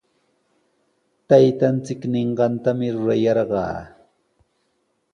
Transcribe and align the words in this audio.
Taytanchik 1.29 2.01
ninqantami 2.13 2.87
rurayarqaa. 2.95 3.77